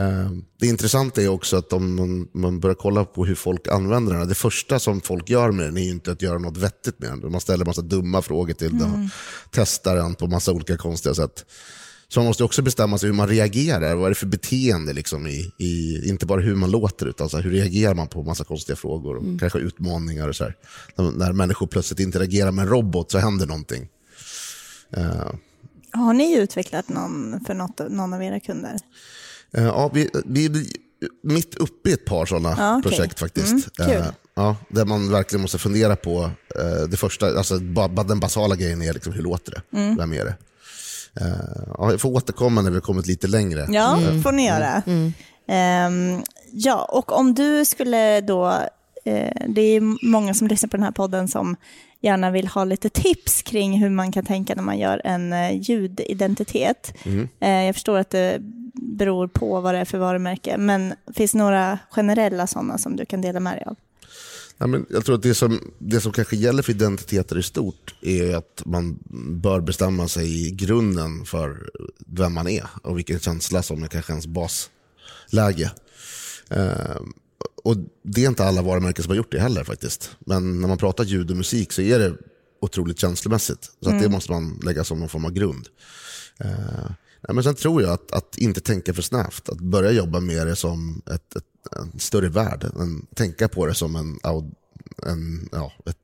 Ehm, 0.00 0.44
det 0.60 0.66
intressanta 0.66 1.22
är 1.22 1.28
också 1.28 1.56
att 1.56 1.72
om 1.72 2.28
man, 2.32 2.60
börjar 2.60 2.74
kolla 2.74 3.04
på 3.04 3.24
hur 3.24 3.34
folk 3.34 3.68
använder 3.68 4.14
den, 4.14 4.28
det 4.28 4.34
första 4.34 4.78
som 4.78 5.00
folk 5.00 5.30
gör 5.30 5.50
med 5.50 5.66
den 5.66 5.76
är 5.76 5.88
inte 5.88 6.12
att 6.12 6.22
göra 6.22 6.38
något 6.38 6.56
vettigt 6.56 6.98
med 6.98 7.10
den. 7.10 7.32
Man 7.32 7.40
ställer 7.40 7.64
massa 7.64 7.82
dumma 7.82 8.22
frågor 8.22 8.54
till 8.54 8.78
den 8.78 9.04
och 9.04 9.10
testar 9.50 9.96
den 9.96 10.14
på 10.14 10.26
massa 10.26 10.52
olika 10.52 10.76
konstiga 10.76 11.14
sätt. 11.14 11.44
Så 12.08 12.20
man 12.20 12.26
måste 12.26 12.44
också 12.44 12.62
bestämma 12.62 12.98
sig 12.98 13.08
hur 13.08 13.16
man 13.16 13.28
reagerar. 13.28 13.94
Vad 13.94 14.04
är 14.04 14.08
det 14.08 14.14
för 14.14 14.26
beteende? 14.26 14.92
Liksom 14.92 15.26
i, 15.26 15.52
i 15.58 16.02
inte 16.08 16.26
bara 16.26 16.40
hur 16.40 16.54
man 16.54 16.70
låter, 16.70 17.06
utan 17.06 17.28
så 17.28 17.36
här, 17.36 17.44
hur 17.44 17.50
reagerar 17.50 17.94
man 17.94 18.08
på 18.08 18.22
massa 18.22 18.44
konstiga 18.44 18.76
frågor 18.76 19.16
och 19.16 19.22
mm. 19.22 19.38
kanske 19.38 19.58
utmaningar. 19.58 20.28
Och 20.28 20.36
så 20.36 20.44
här. 20.44 20.56
När, 20.96 21.10
när 21.10 21.32
människor 21.32 21.66
plötsligt 21.66 22.00
interagerar 22.00 22.52
med 22.52 22.62
en 22.62 22.68
robot 22.68 23.10
så 23.10 23.18
händer 23.18 23.46
någonting. 23.46 23.88
Uh. 24.96 25.32
Har 25.92 26.14
ni 26.14 26.38
utvecklat 26.38 26.88
någon 26.88 27.44
för 27.46 27.54
något, 27.54 27.80
någon 27.90 28.12
av 28.12 28.22
era 28.22 28.40
kunder? 28.40 28.76
Eh, 29.56 29.64
ja, 29.64 29.90
vi, 29.94 30.10
vi 30.24 30.46
är 30.46 30.52
mitt 31.22 31.54
uppe 31.54 31.90
i 31.90 31.92
ett 31.92 32.04
par 32.04 32.26
sådana 32.26 32.54
ja, 32.58 32.78
okay. 32.78 32.90
projekt 32.90 33.20
faktiskt. 33.20 33.80
Mm, 33.80 33.90
uh, 33.90 34.06
ja, 34.34 34.56
där 34.68 34.84
man 34.84 35.10
verkligen 35.10 35.42
måste 35.42 35.58
fundera 35.58 35.96
på 35.96 36.22
uh, 36.22 36.88
det 36.88 36.96
första, 36.96 37.26
alltså 37.26 37.58
den 38.06 38.20
basala 38.20 38.56
grejen 38.56 38.82
är 38.82 38.92
liksom, 38.92 39.12
hur 39.12 39.22
låter 39.22 39.52
det? 39.52 39.78
Mm. 39.78 39.96
Vem 39.96 40.12
är 40.12 40.24
det? 40.24 40.34
Ja, 41.78 41.90
jag 41.90 42.00
får 42.00 42.08
återkomma 42.08 42.62
när 42.62 42.70
vi 42.70 42.76
har 42.76 42.80
kommit 42.80 43.06
lite 43.06 43.26
längre. 43.26 43.66
Ja, 43.70 43.98
mm. 43.98 44.22
får 44.22 44.32
ni 44.32 44.46
göra. 44.46 44.82
Mm. 44.86 45.12
Um, 46.16 46.24
ja, 46.52 46.84
och 46.84 47.12
om 47.12 47.34
du 47.34 47.64
skulle 47.64 48.20
då, 48.20 48.54
det 49.48 49.60
är 49.60 50.06
många 50.06 50.34
som 50.34 50.48
lyssnar 50.48 50.68
på 50.68 50.76
den 50.76 50.84
här 50.84 50.92
podden 50.92 51.28
som 51.28 51.56
gärna 52.00 52.30
vill 52.30 52.48
ha 52.48 52.64
lite 52.64 52.88
tips 52.88 53.42
kring 53.42 53.80
hur 53.82 53.90
man 53.90 54.12
kan 54.12 54.24
tänka 54.24 54.54
när 54.54 54.62
man 54.62 54.78
gör 54.78 55.02
en 55.04 55.58
ljudidentitet. 55.60 56.94
Mm. 57.02 57.28
Jag 57.66 57.74
förstår 57.74 57.98
att 57.98 58.10
det 58.10 58.38
beror 58.80 59.28
på 59.28 59.60
vad 59.60 59.74
det 59.74 59.78
är 59.78 59.84
för 59.84 59.98
varumärke. 59.98 60.56
Men 60.58 60.94
finns 61.14 61.32
det 61.32 61.38
några 61.38 61.78
generella 61.90 62.46
sådana 62.46 62.78
som 62.78 62.96
du 62.96 63.04
kan 63.04 63.20
dela 63.20 63.40
med 63.40 63.56
dig 63.56 63.64
av? 63.66 63.76
Ja, 64.58 64.66
men 64.66 64.86
jag 64.90 65.04
tror 65.04 65.14
att 65.14 65.22
det 65.22 65.34
som, 65.34 65.72
det 65.78 66.00
som 66.00 66.12
kanske 66.12 66.36
gäller 66.36 66.62
för 66.62 66.72
identiteter 66.72 67.38
i 67.38 67.42
stort 67.42 67.94
är 68.00 68.36
att 68.36 68.62
man 68.64 68.98
bör 69.40 69.60
bestämma 69.60 70.08
sig 70.08 70.46
i 70.46 70.50
grunden 70.50 71.24
för 71.24 71.70
vem 72.06 72.32
man 72.32 72.48
är 72.48 72.66
och 72.82 72.98
vilken 72.98 73.18
känsla 73.18 73.62
som 73.62 73.82
är 73.82 73.88
kanske 73.88 74.12
ens 74.12 74.26
basläge. 74.26 75.70
Eh, 76.50 77.00
och 77.64 77.76
Det 78.02 78.24
är 78.24 78.28
inte 78.28 78.44
alla 78.44 78.62
varumärken 78.62 79.02
som 79.02 79.10
har 79.10 79.16
gjort 79.16 79.32
det 79.32 79.40
heller 79.40 79.64
faktiskt. 79.64 80.10
Men 80.20 80.60
när 80.60 80.68
man 80.68 80.78
pratar 80.78 81.04
ljud 81.04 81.30
och 81.30 81.36
musik 81.36 81.72
så 81.72 81.82
är 81.82 81.98
det 81.98 82.14
otroligt 82.60 82.98
känslomässigt. 82.98 83.70
Så 83.82 83.90
mm. 83.90 84.02
det 84.02 84.08
måste 84.08 84.32
man 84.32 84.60
lägga 84.64 84.84
som 84.84 85.00
någon 85.00 85.08
form 85.08 85.24
av 85.24 85.32
grund. 85.32 85.68
Eh, 86.38 86.90
Nej, 87.28 87.34
men 87.34 87.44
sen 87.44 87.54
tror 87.54 87.82
jag 87.82 87.92
att, 87.92 88.12
att 88.12 88.38
inte 88.38 88.60
tänka 88.60 88.94
för 88.94 89.02
snävt. 89.02 89.48
Att 89.48 89.60
börja 89.60 89.90
jobba 89.90 90.20
med 90.20 90.46
det 90.46 90.56
som 90.56 91.02
ett, 91.06 91.36
ett, 91.36 91.44
en 91.76 92.00
större 92.00 92.28
värld. 92.28 92.64
En, 92.76 93.06
tänka 93.14 93.48
på 93.48 93.66
det 93.66 93.74
som 93.74 93.96
en, 93.96 94.18
en, 95.06 95.48
ja, 95.52 95.72
ett, 95.86 95.96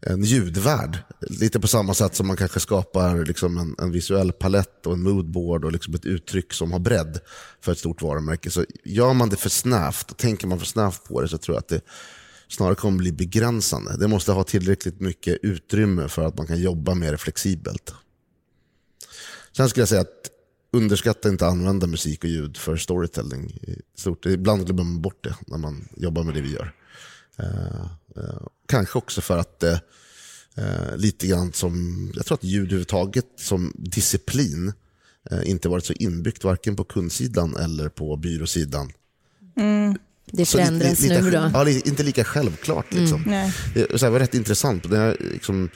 en 0.00 0.22
ljudvärld. 0.22 0.98
Lite 1.20 1.60
på 1.60 1.68
samma 1.68 1.94
sätt 1.94 2.14
som 2.14 2.26
man 2.26 2.36
kanske 2.36 2.60
skapar 2.60 3.24
liksom 3.24 3.58
en, 3.58 3.74
en 3.78 3.90
visuell 3.90 4.32
palett 4.32 4.86
och 4.86 4.92
en 4.92 5.02
moodboard 5.02 5.64
och 5.64 5.72
liksom 5.72 5.94
ett 5.94 6.04
uttryck 6.06 6.52
som 6.52 6.72
har 6.72 6.78
bredd 6.78 7.20
för 7.60 7.72
ett 7.72 7.78
stort 7.78 8.02
varumärke. 8.02 8.50
Så 8.50 8.64
gör 8.84 9.14
man 9.14 9.28
det 9.28 9.36
för 9.36 9.50
snävt 9.50 10.10
och 10.10 10.16
tänker 10.16 10.46
man 10.46 10.58
för 10.58 10.66
snävt 10.66 11.04
på 11.04 11.20
det 11.20 11.28
så 11.28 11.38
tror 11.38 11.54
jag 11.54 11.60
att 11.60 11.68
det 11.68 11.80
snarare 12.48 12.74
kommer 12.74 12.98
bli 12.98 13.12
begränsande. 13.12 13.96
Det 13.96 14.08
måste 14.08 14.32
ha 14.32 14.44
tillräckligt 14.44 15.00
mycket 15.00 15.38
utrymme 15.42 16.08
för 16.08 16.24
att 16.24 16.38
man 16.38 16.46
kan 16.46 16.60
jobba 16.60 16.94
mer 16.94 17.16
flexibelt. 17.16 17.94
Sen 19.56 19.68
skulle 19.68 19.82
jag 19.82 19.88
säga 19.88 20.00
att 20.00 20.30
underskatta 20.72 21.28
inte 21.28 21.46
att 21.46 21.52
använda 21.52 21.86
musik 21.86 22.24
och 22.24 22.30
ljud 22.30 22.56
för 22.56 22.76
storytelling. 22.76 23.58
Stort. 23.96 24.26
Ibland 24.26 24.66
glömmer 24.66 24.84
man 24.84 25.00
bort 25.00 25.24
det 25.24 25.34
när 25.46 25.58
man 25.58 25.88
jobbar 25.96 26.22
med 26.22 26.34
det 26.34 26.40
vi 26.40 26.52
gör. 26.52 26.72
Uh, 27.40 27.86
uh, 28.16 28.46
kanske 28.68 28.98
också 28.98 29.20
för 29.20 29.38
att 29.38 29.60
det 29.60 29.80
uh, 30.58 30.96
lite 30.96 31.26
grann 31.26 31.52
som, 31.52 32.10
jag 32.14 32.26
tror 32.26 32.38
att 32.38 32.44
ljud 32.44 32.66
överhuvudtaget 32.66 33.26
som 33.36 33.72
disciplin 33.74 34.72
inte 35.44 35.68
varit 35.68 35.84
så 35.84 35.92
inbyggt 35.92 36.44
varken 36.44 36.76
på 36.76 36.84
kundsidan 36.84 37.56
eller 37.56 37.88
på 37.88 38.16
byråsidan. 38.16 38.92
Mm. 39.56 39.98
Det 40.26 40.46
förändras 40.46 41.00
nu 41.00 41.30
då? 41.30 41.50
Ja, 41.54 41.68
inte 41.68 42.02
lika 42.02 42.24
självklart. 42.24 42.94
Liksom. 42.94 43.24
Mm, 43.24 43.50
det, 43.74 44.02
var 44.02 44.18
rätt 44.18 44.34
intressant. 44.34 44.90
Det, 44.90 45.16
liksom, 45.20 45.70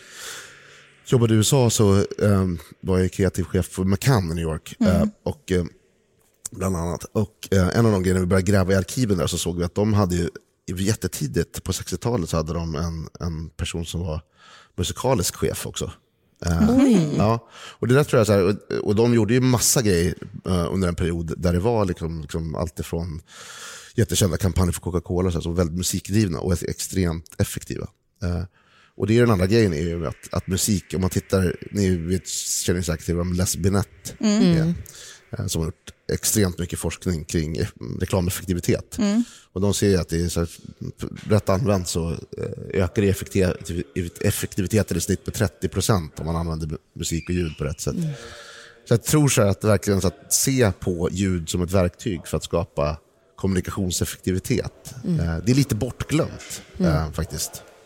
jobbade 1.07 1.35
i 1.35 1.37
USA 1.37 1.71
så 1.71 2.05
um, 2.19 2.59
var 2.81 2.99
jag 2.99 3.13
kreativ 3.13 3.45
chef 3.45 3.67
för 3.67 3.85
McCann 3.85 4.31
i 4.31 4.35
New 4.35 4.45
York. 4.45 4.77
Mm. 4.81 5.03
Uh, 5.03 5.09
och, 5.23 5.51
uh, 5.51 5.65
bland 6.51 6.77
annat. 6.77 7.05
Och 7.05 7.49
uh, 7.55 7.79
En 7.79 7.87
av 7.87 7.93
de 7.93 8.03
grejerna 8.03 8.21
vi 8.21 8.27
började 8.27 8.53
gräva 8.53 8.73
i 8.73 8.77
arkiven 8.77 9.19
där 9.19 9.27
så 9.27 9.39
såg 9.39 9.59
vi 9.59 9.65
att 9.65 9.75
de 9.75 9.95
hade 9.95 10.17
ju 10.17 10.31
jättetidigt 10.67 11.65
på 11.65 11.73
60-talet 11.73 12.29
så 12.29 12.37
hade 12.37 12.53
de 12.53 12.75
en, 12.75 13.09
en 13.21 13.49
person 13.49 13.87
som 13.87 14.01
var 14.01 14.21
musikalisk 14.77 15.35
chef 15.35 15.67
också. 15.67 15.91
Eh, 16.47 17.15
ja, 17.17 17.49
och 17.53 17.89
det 17.89 17.95
där 17.95 18.05
tror 18.05 18.21
jag 18.21 18.27
så 18.27 18.33
här, 18.33 18.43
och, 18.43 18.73
och 18.85 18.95
de 18.95 19.15
gjorde 19.15 19.35
ju 19.35 19.41
massa 19.41 19.83
grejer 19.83 20.15
eh, 20.47 20.73
under 20.73 20.89
en 20.89 20.95
period 20.95 21.35
där 21.37 21.53
det 21.53 21.61
var 21.61 21.85
liksom, 21.85 22.21
liksom 22.21 22.55
allt 22.55 22.81
ifrån 22.81 23.23
jättekända 23.95 24.37
kampanjer 24.37 24.73
för 24.73 24.81
Coca-Cola 24.81 25.31
så 25.31 25.39
här, 25.39 25.49
var 25.49 25.57
väldigt 25.57 25.79
musikdrivna 25.79 26.41
och 26.41 26.63
extremt 26.63 27.35
effektiva. 27.39 27.89
Och 28.97 29.07
det 29.07 29.17
är 29.17 29.21
den 29.21 29.31
andra 29.31 29.47
grejen 29.47 29.73
är 29.75 29.83
ju 29.83 30.07
att, 30.07 30.29
att 30.35 30.47
musik, 30.47 30.85
om 30.95 31.01
man 31.01 31.11
tittar, 31.11 31.57
ni 31.71 31.97
vet, 31.97 32.29
känner 32.29 32.83
säkert 32.83 33.07
till 33.07 33.17
vem 33.17 33.33
Les 33.33 33.57
Binet 33.57 34.15
är, 34.19 34.75
eh, 35.39 35.47
som 35.47 35.61
har 35.61 35.67
gjort 35.67 35.91
extremt 36.13 36.59
mycket 36.59 36.79
forskning 36.79 37.25
kring 37.25 37.57
eh, 37.57 37.67
reklameffektivitet. 38.01 38.99
Och 39.53 39.61
de 39.61 39.75
ser 39.75 39.99
att 39.99 40.09
det 40.09 40.21
är 40.25 40.29
så 40.29 40.41
här, 40.41 40.49
rätt 41.29 41.49
använt 41.49 41.89
så 41.89 42.11
eh, 42.13 42.83
ökar 42.83 43.03
effektiviteten 44.21 44.97
i 44.97 45.01
snitt 45.01 45.27
med 45.27 45.35
30% 45.63 46.09
om 46.21 46.27
man 46.27 46.37
använder 46.37 46.67
mu- 46.67 46.79
musik 46.97 47.29
och 47.29 47.35
ljud 47.35 47.59
på 47.59 47.65
rätt 47.65 47.81
sätt. 47.81 47.97
Så 48.89 48.95
jag 48.95 49.03
tror 49.03 49.29
så 49.29 49.43
att 49.43 49.65
verkligen 49.65 50.01
så 50.01 50.07
att 50.07 50.33
se 50.33 50.73
på 50.81 51.09
ljud 51.13 51.49
som 51.49 51.63
ett 51.63 51.73
verktyg 51.73 52.21
för 52.27 52.37
att 52.37 52.45
skapa 52.45 52.97
kommunikationseffektivitet. 53.37 54.95
Eh, 55.05 55.39
Det 55.45 55.53
är 55.53 55.55
lite 55.55 55.75
bortglömt 55.75 56.63
eh, 56.79 57.11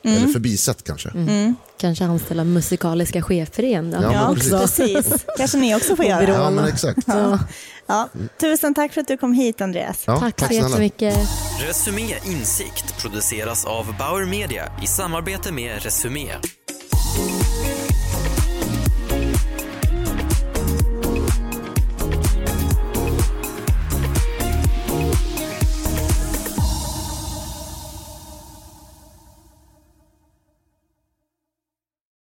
faktiskt. 0.08 0.22
Eller 0.24 0.32
förbisett 0.32 0.84
kanske. 0.84 1.10
Kanske 1.80 2.04
anställa 2.04 2.44
musikaliska 2.44 3.22
chefer 3.22 3.62
igen 3.62 3.90
då. 3.90 3.98
Ja, 4.02 4.34
precis. 4.34 4.50
precis. 4.52 5.26
Kanske 5.36 5.58
ni 5.58 5.74
också 5.76 5.96
får 5.96 6.04
göra. 6.04 6.28
Ja, 6.28 6.50
men 6.50 6.64
exakt. 6.64 6.98
Ja. 7.06 7.38
Ja. 7.86 8.08
Tusen 8.40 8.74
tack 8.74 8.92
för 8.92 9.00
att 9.00 9.08
du 9.08 9.16
kom 9.16 9.32
hit 9.32 9.60
Andreas. 9.60 10.02
Ja, 10.06 10.18
Tack 10.20 10.38
så 10.40 10.46
snälla. 10.46 10.68
jättemycket. 10.68 11.16
Resumé 11.68 12.14
Insikt 12.26 12.98
produceras 13.02 13.64
av 13.64 13.94
Bauer 13.98 14.24
Media 14.26 14.72
i 14.82 14.86
samarbete 14.86 15.52
med 15.52 15.82
Resumé. 15.82 16.26